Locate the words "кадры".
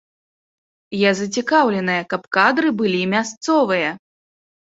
2.39-2.73